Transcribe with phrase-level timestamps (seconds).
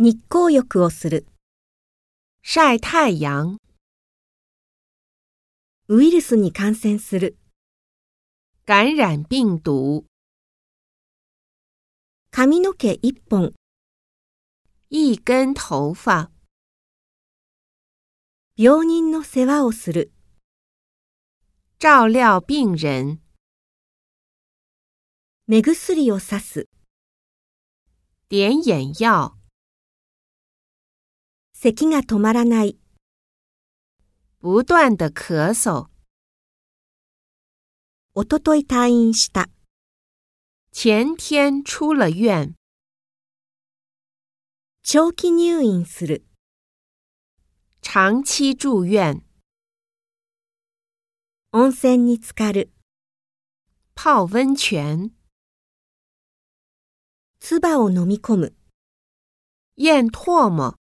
[0.00, 1.26] 日光浴をする。
[2.40, 3.58] 晒太陽、
[5.88, 7.36] ウイルスに感染する。
[8.64, 10.04] 感染病毒、
[12.30, 13.54] 髪の毛一本。
[14.88, 16.28] 一根頭髮、
[18.56, 20.12] 病人の世話をする。
[21.80, 23.20] 照料病人、
[25.48, 26.68] 目薬をさす。
[28.28, 29.37] 點眼藥、
[31.60, 32.78] 咳が止まらない。
[34.40, 35.88] 不斷的咳嗽。
[38.14, 39.48] おととい退院した。
[40.72, 42.54] 前天出了院，
[44.84, 46.24] 長期入院する。
[47.82, 49.24] 長期住院，
[51.50, 52.70] 温泉に浸かる。
[53.96, 55.10] 泡温泉，
[57.40, 58.54] 唾を飲み込む。
[59.76, 60.76] 咽唾沫。